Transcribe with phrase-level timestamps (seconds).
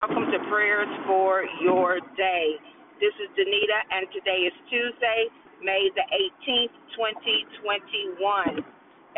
[0.00, 2.56] Welcome to prayers for your day.
[3.04, 5.28] This is Danita, and today is Tuesday,
[5.60, 6.08] May the
[6.40, 8.64] 18th, 2021.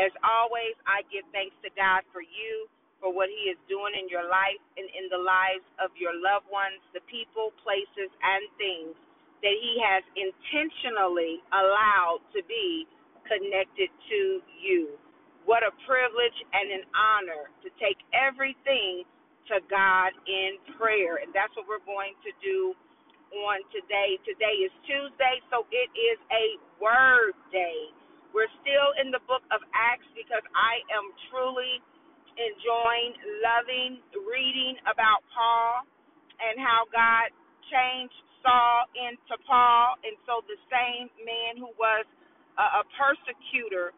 [0.03, 2.67] As always, I give thanks to God for you,
[2.99, 6.51] for what He is doing in your life and in the lives of your loved
[6.51, 8.99] ones, the people, places, and things
[9.47, 12.91] that He has intentionally allowed to be
[13.31, 14.99] connected to you.
[15.47, 19.07] What a privilege and an honor to take everything
[19.53, 21.21] to God in prayer.
[21.21, 22.73] And that's what we're going to do
[23.37, 24.17] on today.
[24.25, 27.93] Today is Tuesday, so it is a word day.
[28.33, 31.85] We're still in the book of Acts because I am truly
[32.41, 33.13] enjoying,
[33.45, 35.85] loving, reading about Paul
[36.41, 37.29] and how God
[37.69, 40.01] changed Saul into Paul.
[40.01, 42.09] And so the same man who was
[42.57, 43.93] a, a persecutor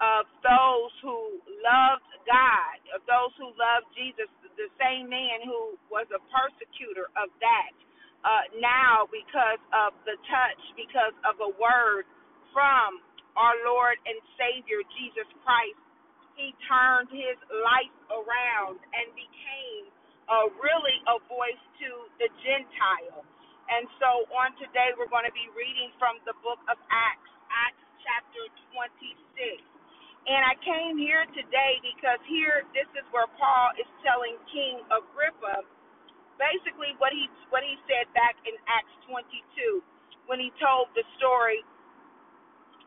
[0.00, 4.28] of those who loved God, of those who loved Jesus,
[4.60, 7.72] the same man who was a persecutor of that,
[8.20, 12.04] uh, now because of the touch, because of a word
[12.52, 13.00] from
[13.40, 15.80] our Lord and Savior Jesus Christ,
[16.36, 19.88] he turned his life around and became
[20.28, 21.88] uh, really a voice to
[22.20, 23.24] the Gentile.
[23.72, 27.84] And so on today, we're going to be reading from the book of Acts, Acts
[28.04, 28.44] chapter
[28.76, 29.79] 26.
[30.28, 35.64] And I came here today because here, this is where Paul is telling King Agrippa
[36.40, 39.84] basically what he what he said back in Acts 22
[40.24, 41.60] when he told the story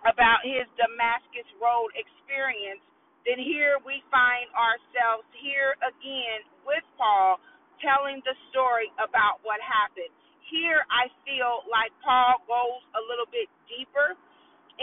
[0.10, 2.82] about his Damascus Road experience.
[3.24, 7.40] Then here we find ourselves here again with Paul
[7.80, 10.12] telling the story about what happened.
[10.52, 14.20] Here I feel like Paul goes a little bit deeper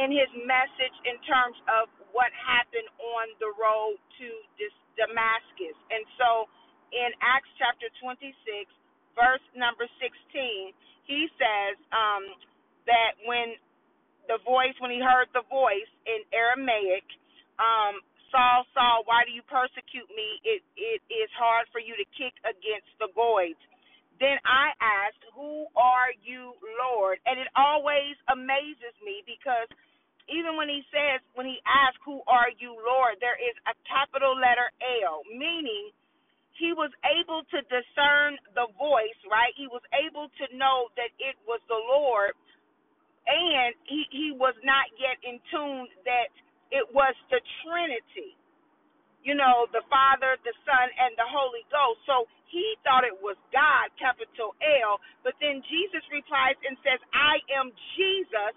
[0.01, 4.29] in his message in terms of what happened on the road to
[5.01, 5.77] Damascus.
[5.89, 6.47] And so
[6.93, 8.37] in Acts chapter 26,
[9.17, 10.77] verse number 16,
[11.09, 12.25] he says um,
[12.87, 13.57] that when
[14.29, 17.07] the voice, when he heard the voice in Aramaic,
[17.59, 20.39] um, Saul, Saul, why do you persecute me?
[20.47, 23.59] It it is hard for you to kick against the goads.
[24.23, 27.19] Then I asked, Who are you, Lord?
[27.27, 29.67] And it always amazes me because
[30.29, 33.17] even when he says, when he asks, Who are you, Lord?
[33.21, 34.69] there is a capital letter
[35.07, 35.95] L, meaning
[36.59, 39.55] he was able to discern the voice, right?
[39.57, 42.37] He was able to know that it was the Lord,
[43.25, 46.29] and he, he was not yet in tune that
[46.75, 48.37] it was the Trinity
[49.25, 52.01] you know, the Father, the Son, and the Holy Ghost.
[52.09, 54.99] So he thought it was God, capital L.
[55.25, 58.53] But then Jesus replies and says, I am Jesus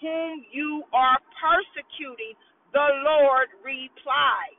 [0.00, 2.36] whom you are persecuting.
[2.72, 4.58] The Lord replied.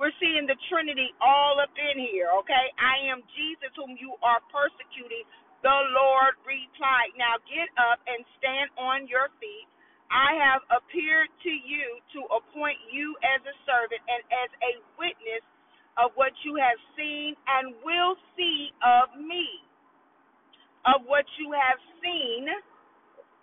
[0.00, 2.72] We're seeing the Trinity all up in here, okay?
[2.80, 5.28] I am Jesus whom you are persecuting.
[5.60, 7.12] The Lord replied.
[7.20, 9.68] Now get up and stand on your feet.
[10.08, 15.44] I have appeared to you to appoint you as a servant and as a witness
[16.00, 19.46] of what you have seen and will see of me.
[20.88, 22.48] Of what you have seen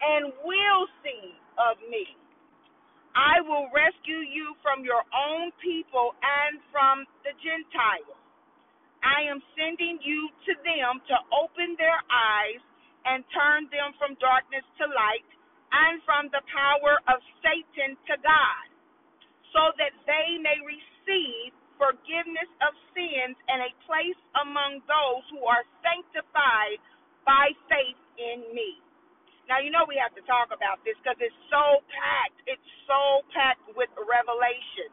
[0.01, 2.05] and will see of me.
[3.17, 8.17] I will rescue you from your own people and from the Gentiles.
[9.01, 12.61] I am sending you to them to open their eyes
[13.05, 15.25] and turn them from darkness to light
[15.73, 18.65] and from the power of Satan to God,
[19.53, 25.65] so that they may receive forgiveness of sins and a place among those who are
[25.85, 26.81] sanctified
[27.25, 28.81] by faith in me.
[29.49, 32.39] Now, you know we have to talk about this because it's so packed.
[32.47, 34.91] It's so packed with revelation.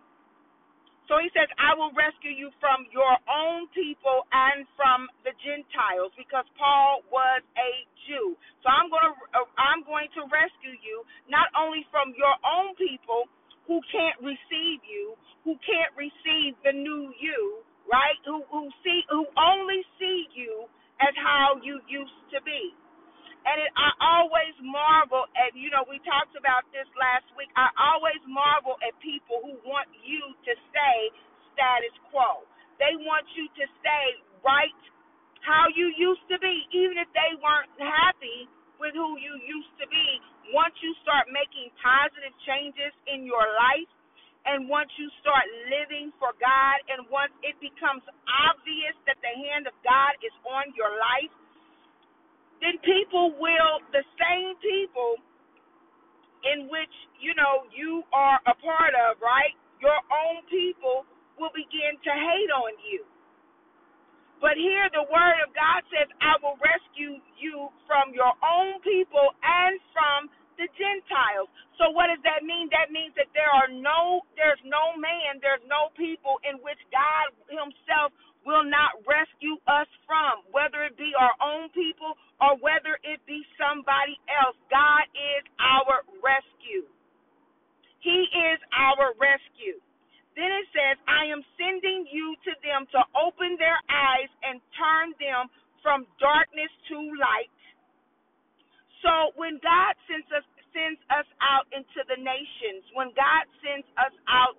[1.06, 6.12] So he says, I will rescue you from your own people and from the Gentiles
[6.18, 7.72] because Paul was a
[8.08, 8.34] Jew.
[8.64, 12.74] So I'm going to uh, I'm going to rescue you not only from your own
[12.76, 13.30] people
[13.68, 18.18] who can't receive you, who can't receive the new you, right?
[18.26, 20.66] Who who see who only see you
[21.00, 22.72] as how you used to be.
[23.44, 27.52] And it, I always marvel at, you know, we talked about this last week.
[27.60, 30.98] I always marvel at people who want you to stay
[31.52, 32.48] status quo.
[32.80, 34.06] They want you to stay
[34.40, 34.80] right
[35.44, 38.48] how you used to be, even if they weren't happy
[38.80, 40.08] with who you used to be.
[40.56, 43.88] Once you start making positive changes in your life,
[44.44, 49.64] and once you start living for God, and once it becomes obvious that the hand
[49.68, 51.32] of God is on your life,
[52.62, 55.18] then people will, the same people
[56.44, 59.56] in which, you know, you are a part of, right?
[59.80, 61.08] Your own people
[61.40, 63.04] will begin to hate on you.
[64.40, 69.32] But here the word of God says, I will rescue you from your own people
[69.40, 70.28] and from
[70.60, 71.48] the Gentiles.
[71.80, 72.70] So what does that mean?
[72.70, 77.34] That means that there are no there's no man, there's no people in which God
[77.50, 78.14] himself
[78.44, 82.14] will not rescue us from, whether it be our own people
[82.44, 84.54] or whether it be somebody else.
[84.68, 86.84] God is our rescue.
[88.04, 89.80] He is our rescue.
[90.36, 95.14] Then it says, I am sending you to them to open their eyes and turn
[95.22, 95.48] them
[95.80, 97.54] from darkness to light.
[99.00, 100.44] So when God sends us
[100.74, 104.54] sends us out into the nations, when God sends us out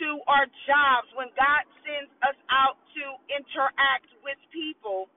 [0.00, 5.12] to our jobs, when God sends us out to interact with people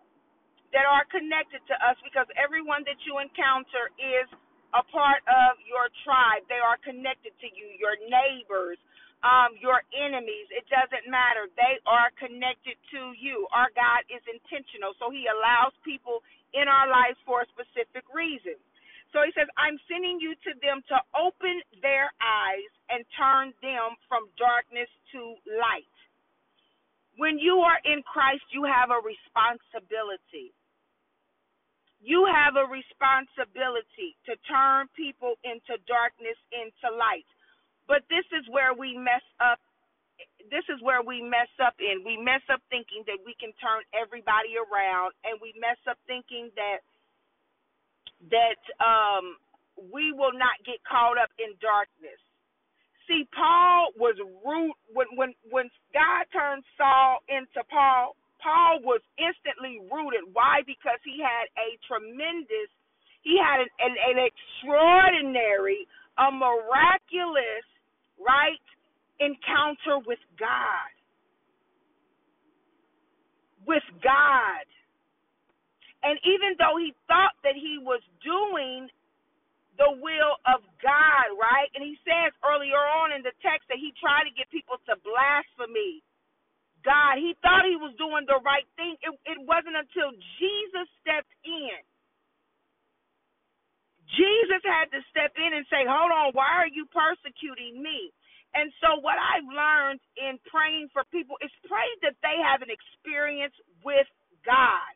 [0.75, 4.27] that are connected to us, because everyone that you encounter is
[4.75, 6.43] a part of your tribe.
[6.51, 8.75] They are connected to you, your neighbors,
[9.23, 10.51] um, your enemies.
[10.51, 11.47] It doesn't matter.
[11.55, 13.47] They are connected to you.
[13.55, 18.59] Our God is intentional, so He allows people in our lives for a specific reason.
[19.13, 23.95] So He says, I'm sending you to them to open their eyes and turn them
[24.09, 25.93] from darkness to light.
[27.21, 30.49] When you are in Christ, you have a responsibility.
[32.01, 37.29] You have a responsibility to turn people into darkness into light.
[37.87, 39.61] But this is where we mess up.
[40.51, 42.03] This is where we mess up in.
[42.03, 46.51] We mess up thinking that we can turn everybody around, and we mess up thinking
[46.59, 46.83] that
[48.31, 49.37] that um,
[49.91, 52.19] we will not get caught up in darkness.
[53.07, 54.15] See, Paul was
[54.45, 58.15] root when when when God turned Saul into Paul.
[58.41, 60.27] Paul was instantly rooted.
[60.33, 60.61] Why?
[60.67, 62.71] Because he had a tremendous,
[63.23, 65.87] he had an, an, an extraordinary,
[66.19, 67.63] a miraculous
[68.19, 68.59] right
[69.19, 70.91] encounter with God.
[73.67, 74.67] With God.
[76.03, 78.91] And even though he thought that he was doing
[79.79, 81.71] the will of God, right?
[81.73, 84.93] And he says earlier on in the text that he tried to get people to
[85.01, 86.03] blaspheme
[86.85, 87.17] God.
[87.17, 88.99] He thought he was doing the right thing.
[89.01, 91.79] It, it wasn't until Jesus stepped in.
[94.13, 98.13] Jesus had to step in and say, Hold on, why are you persecuting me?
[98.53, 102.69] And so, what I've learned in praying for people is pray that they have an
[102.69, 104.05] experience with
[104.45, 104.93] God.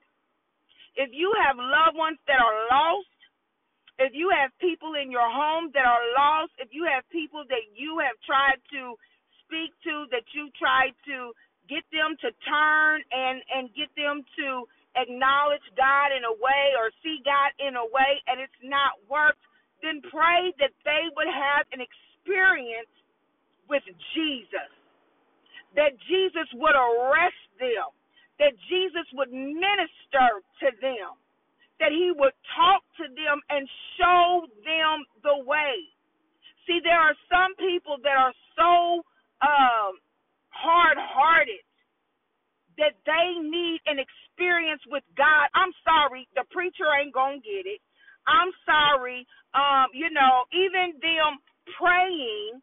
[0.97, 3.13] If you have loved ones that are lost,
[4.01, 7.65] if you have people in your home that are lost, if you have people that
[7.73, 8.97] you have tried to
[9.45, 11.33] speak to, that you tried to
[11.69, 14.65] get them to turn and and get them to
[14.97, 19.41] acknowledge God in a way or see God in a way and it's not worked,
[19.81, 22.89] then pray that they would have an experience
[23.69, 24.71] with Jesus.
[25.75, 27.96] That Jesus would arrest them.
[28.39, 30.29] That Jesus would minister
[30.61, 31.17] to them.
[31.79, 33.67] That he would talk to them and
[33.97, 35.77] show them the way.
[36.65, 39.05] See, there are some people that are so
[39.41, 40.01] um,
[40.49, 41.63] hard hearted
[42.77, 45.49] that they need an experience with God.
[45.57, 47.81] I'm sorry, the preacher ain't gonna get it.
[48.29, 49.25] I'm sorry,
[49.57, 51.41] um, you know, even them
[51.79, 52.61] praying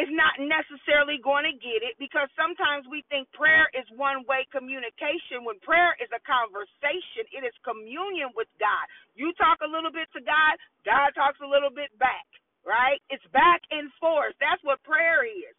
[0.00, 4.48] is not necessarily going to get it because sometimes we think prayer is one way
[4.48, 7.28] communication when prayer is a conversation.
[7.36, 8.88] It is communion with god.
[9.14, 10.56] You talk a little bit to god
[10.88, 12.26] god talks a little bit back
[12.66, 13.00] right?
[13.10, 14.36] It's back and forth.
[14.40, 15.54] That's what prayer is.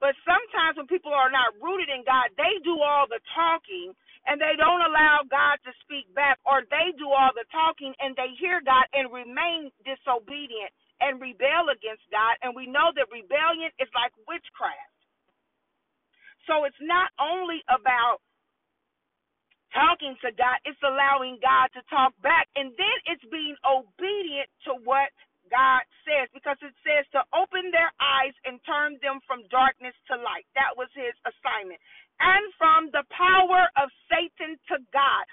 [0.00, 3.94] But sometimes when people are not rooted in god they do all the talking
[4.28, 8.12] and they don't allow God to speak back, or they do all the talking and
[8.16, 12.36] they hear God and remain disobedient and rebel against God.
[12.44, 14.96] And we know that rebellion is like witchcraft.
[16.48, 18.20] So it's not only about
[19.72, 22.48] talking to God, it's allowing God to talk back.
[22.56, 25.12] And then it's being obedient to what
[25.50, 30.14] God says, because it says to open their eyes and turn them from darkness to
[30.18, 30.46] light.
[30.54, 31.82] That was his assignment.
[32.22, 35.24] And from the power of Satan to God.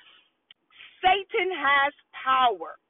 [1.03, 2.81] Satan has power.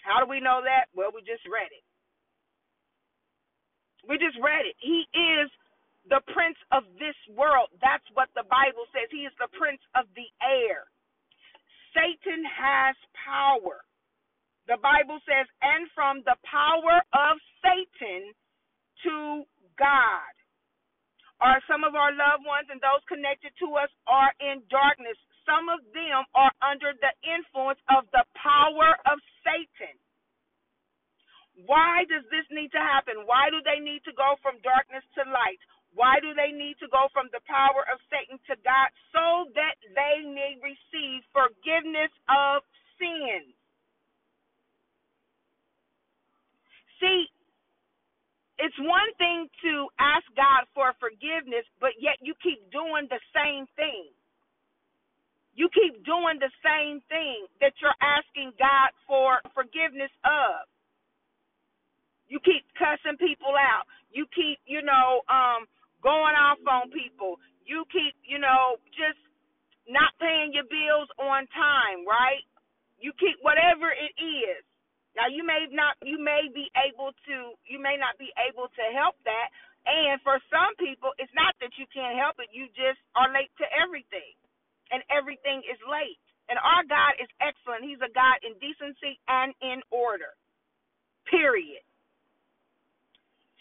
[0.00, 0.88] How do we know that?
[0.96, 1.84] Well, we just read it.
[4.08, 4.76] We just read it.
[4.80, 5.48] He is
[6.08, 7.72] the prince of this world.
[7.80, 9.08] That's what the Bible says.
[9.10, 10.84] He is the prince of the air.
[11.96, 13.84] Satan has power.
[14.68, 18.32] The Bible says, and from the power of Satan
[19.04, 19.44] to
[19.78, 20.32] God.
[21.40, 25.18] Are some of our loved ones and those connected to us are in darkness.
[25.44, 29.96] Some of them are under the influence of the power of Satan.
[31.54, 33.26] Why does this need to happen?
[33.30, 35.62] Why do they need to go from darkness to light?
[35.94, 39.78] Why do they need to go from the power of Satan to God so that
[39.94, 42.66] they may receive forgiveness of
[42.98, 43.54] sins.
[47.00, 47.26] See,
[48.58, 53.66] it's one thing to ask God for forgiveness, but yet you keep doing the same
[53.74, 54.14] thing.
[55.54, 60.66] You keep doing the same thing that you're asking God for forgiveness of.
[62.28, 63.84] You keep cussing people out.
[64.12, 65.66] You keep, you know, um,
[66.02, 67.38] going off on people.
[67.66, 69.18] You keep, you know, just
[69.88, 72.44] not paying your bills on time, right?
[73.00, 74.64] You keep whatever it is.
[75.14, 78.84] Now you may not you may be able to you may not be able to
[78.96, 79.48] help that.
[79.86, 83.52] And for some people it's not that you can't help it, you just are late
[83.62, 84.34] to everything.
[84.90, 86.18] And everything is late.
[86.50, 87.86] And our God is excellent.
[87.86, 90.34] He's a God in decency and in order.
[91.30, 91.80] Period.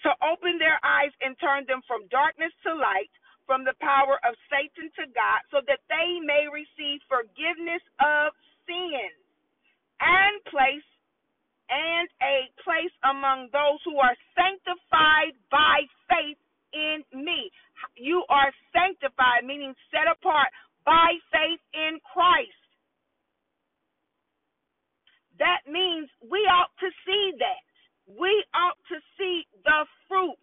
[0.03, 3.12] So open their eyes and turn them from darkness to light,
[3.48, 8.36] from the power of Satan to God, so that they may receive forgiveness of
[8.67, 9.15] sins
[10.03, 10.88] and place
[11.72, 16.39] and a place among those who are sanctified by faith
[16.75, 17.48] in me.
[17.95, 20.51] You are sanctified, meaning set apart
[20.83, 22.60] by faith in Christ.
[25.39, 27.63] That means we ought to see that
[28.07, 30.39] we ought to see the fruit.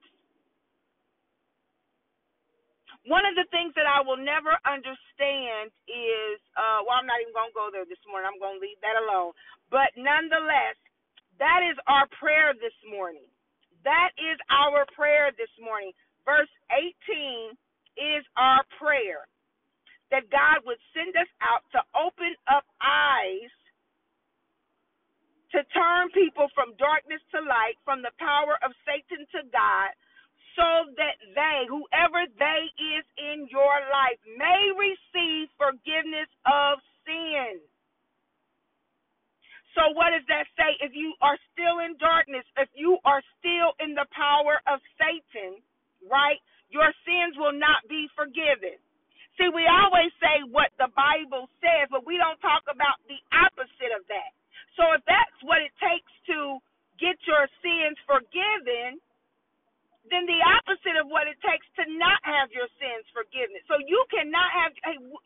[3.08, 7.32] One of the things that I will never understand is, uh, well, I'm not even
[7.36, 8.28] going to go there this morning.
[8.28, 9.32] I'm going to leave that alone.
[9.72, 10.76] But nonetheless,
[11.38, 13.28] that is our prayer this morning.
[13.86, 15.94] That is our prayer this morning.
[16.26, 17.56] Verse 18
[17.96, 19.24] is our prayer
[20.10, 23.50] that God would send us out to open up eyes
[25.52, 29.90] to turn people from darkness to light, from the power of Satan to God,
[30.56, 32.62] so that they, whoever they
[32.96, 37.62] is in your life, may receive forgiveness of sin.
[39.78, 40.74] So, what does that say?
[40.82, 45.62] If you are still in darkness, if you are still in the power of Satan,
[46.10, 48.78] right, your sins will not be forgiven.
[49.38, 53.94] See, we always say what the Bible says, but we don't talk about the opposite
[53.94, 54.34] of that.
[54.80, 56.64] So if that's what it takes to
[56.96, 58.96] get your sins forgiven,
[60.08, 63.60] then the opposite of what it takes to not have your sins forgiven.
[63.68, 64.72] So you cannot have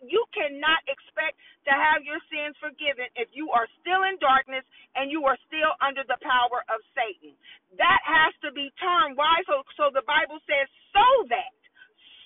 [0.02, 1.38] you cannot expect
[1.70, 4.66] to have your sins forgiven if you are still in darkness
[4.98, 7.38] and you are still under the power of Satan.
[7.78, 9.14] That has to be turned.
[9.16, 9.46] Why?
[9.46, 11.54] So so the Bible says so that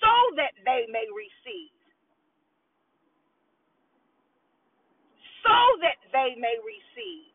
[0.01, 1.78] so that they may receive.
[5.45, 7.29] So that they may receive.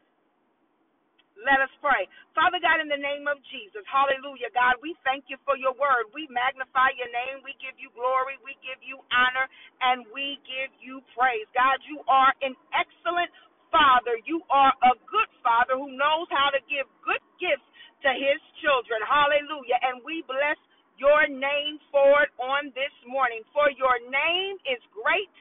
[1.38, 2.08] Let us pray.
[2.37, 6.11] Father God, in the name of Jesus, hallelujah, God, we thank you for your word.
[6.12, 7.44] We magnify your name.
[7.46, 8.37] We give you glory.
[8.42, 9.46] We give you honor.
[9.84, 11.46] And we give you praise.
[11.56, 13.30] God, you are an excellent
[13.73, 14.18] Father.
[14.26, 17.66] You are a good Father who knows how to give good gifts
[18.04, 19.00] to his children.
[19.06, 19.78] Hallelujah.
[19.87, 20.58] And we bless
[20.99, 23.42] your name for it on this morning.
[23.56, 25.32] For your name is great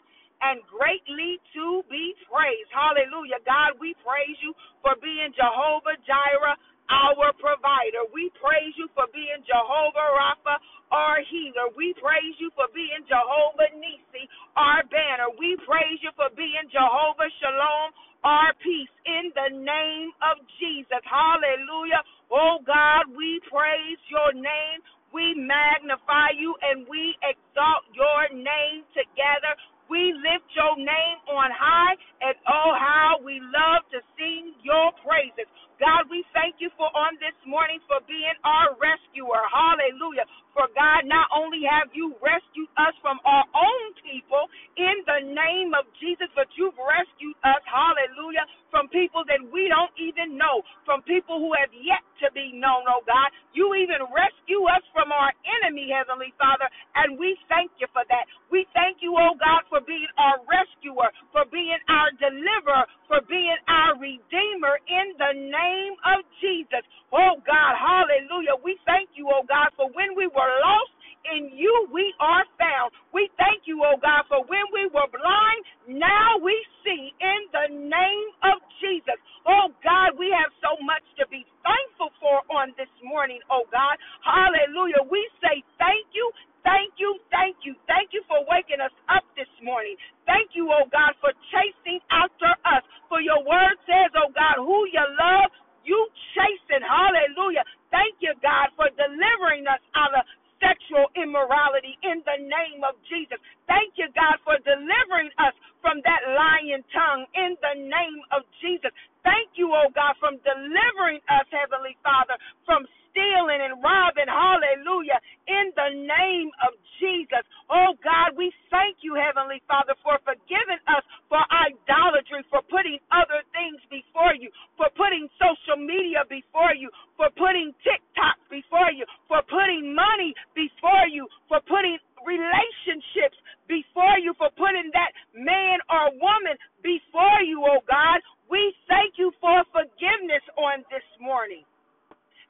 [0.51, 2.71] and greatly to be praised.
[2.73, 3.39] Hallelujah.
[3.47, 6.57] God, we praise you for being Jehovah Jireh,
[6.91, 8.03] our provider.
[8.11, 10.55] We praise you for being Jehovah Rapha,
[10.91, 11.71] our healer.
[11.77, 14.27] We praise you for being Jehovah Nisi,
[14.59, 15.31] our banner.
[15.39, 17.89] We praise you for being Jehovah Shalom,
[18.27, 18.91] our peace.
[19.07, 21.01] In the name of Jesus.
[21.07, 22.03] Hallelujah.
[22.31, 24.79] Oh God, we praise your name.
[25.13, 29.53] We magnify you and we exalt your name together.
[29.93, 31.93] We lift your name on high,
[32.25, 35.45] and oh, how we love to sing your praises.
[35.77, 39.43] God, we thank you for on this morning for being our rescuer.
[39.53, 40.25] Hallelujah.
[40.57, 43.82] For God, not only have you rescued us from our own
[44.13, 44.45] people
[44.77, 49.93] in the name of Jesus, but you've rescued us, hallelujah, from people that we don't
[49.97, 53.33] even know, from people who have yet to be known, oh God.
[53.57, 58.25] You even rescue us from our enemy, Heavenly Father, and we thank you for that.
[58.53, 63.57] We thank you, oh God, for being our rescuer, for being our deliverer, for being
[63.67, 66.85] our redeemer in the name of Jesus.
[67.13, 68.57] Oh God, hallelujah.
[68.63, 70.92] We thank you, oh God, for when we were lost,
[71.37, 72.93] in you we are found.
[73.13, 77.67] We thank you, oh God, for when we were blind, now we see in the
[77.73, 79.17] name of Jesus.
[79.47, 83.97] Oh God, we have so much to be thankful for on this morning, oh God.
[84.23, 85.03] Hallelujah.
[85.09, 86.31] We say thank you,
[86.63, 89.97] Thank you, thank you, thank you for waking us up this morning.
[90.25, 92.83] Thank you, oh God, for chasing after us.
[93.09, 95.51] For your word says, oh God, who you love,
[95.85, 95.99] you
[96.33, 96.81] chasing.
[96.85, 97.63] Hallelujah.
[97.93, 100.23] Thank you, God, for delivering us out of
[100.63, 103.37] sexual immorality in the name of Jesus.
[103.67, 108.95] Thank you, God, for delivering us from that lying tongue in the name of Jesus.
[109.27, 114.27] Thank you, oh God, from delivering us, Heavenly Father, from stealing and robbing.
[114.31, 115.19] Hallelujah.
[115.47, 117.43] In the name of Jesus.
[117.69, 123.43] Oh God, we thank you, Heavenly Father, for forgiving us for idolatry, for putting other
[123.53, 126.89] things before you, for putting social media before you,
[127.19, 134.33] for putting TikTok before you, for putting money before you, for putting relationships before you,
[134.39, 138.19] for putting that man or woman before you, oh God.
[138.49, 141.65] We thank you for forgiveness on this morning.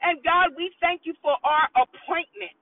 [0.03, 2.55] And God, we thank you for our appointment.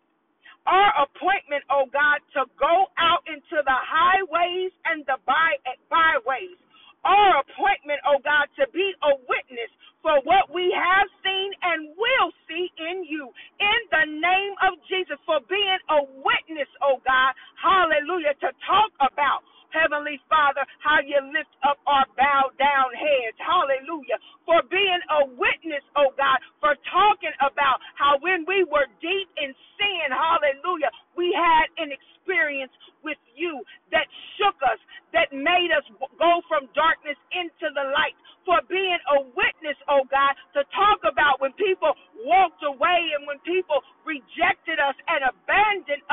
[0.67, 5.57] Our appointment, oh God, to go out into the highways and the by,
[5.89, 6.59] byways.
[7.05, 9.71] Our appointment, oh God, to be a witness
[10.03, 13.29] for what we have seen and will see in you.
[13.61, 19.45] In the name of Jesus, for being a witness, oh God, hallelujah, to talk about
[19.71, 23.37] Heavenly Father, how you lift up our bowed down heads.
[23.39, 24.19] Hallelujah.
[24.45, 29.55] For being a witness, oh God, for talking about how when we were deep in
[29.79, 32.71] sin, hallelujah, we had an experience
[33.01, 33.63] with you
[33.95, 34.05] that
[34.37, 34.77] shook us,
[35.15, 35.87] that made us
[36.19, 38.15] go from darkness into the light.
[38.43, 41.95] For being a witness, oh God, to talk about when people
[42.27, 46.03] walked away and when people rejected us and abandoned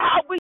[0.00, 0.39] I wish